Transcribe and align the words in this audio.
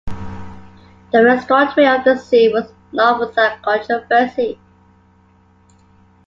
The 1.11 1.19
restructuring 1.19 1.99
of 1.99 2.03
the 2.03 2.15
zoo 2.15 2.49
was 2.51 2.73
not 2.91 3.19
without 3.19 3.61
controversy. 3.61 4.59